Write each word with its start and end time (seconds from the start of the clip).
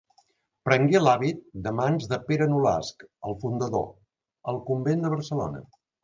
Prengué 0.67 0.99
l'hàbit 1.01 1.41
de 1.67 1.73
mans 1.79 2.07
de 2.13 2.17
Pere 2.29 2.47
Nolasc, 2.53 3.05
el 3.31 3.35
fundador, 3.43 3.85
al 4.53 4.57
convent 4.71 5.05
de 5.05 5.13
Barcelona. 5.15 5.63